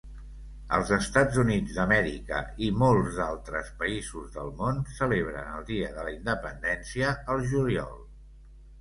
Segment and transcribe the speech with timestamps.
[0.77, 6.19] Els Estats Units d'Amèrica i molts d'altres països del món celebren el dia de la
[6.19, 7.99] independència al juliol.